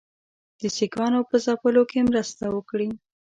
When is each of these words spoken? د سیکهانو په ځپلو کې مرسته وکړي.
د 0.59 0.61
سیکهانو 0.77 1.19
په 1.29 1.35
ځپلو 1.45 1.83
کې 1.91 1.99
مرسته 2.09 2.43
وکړي. 2.55 2.89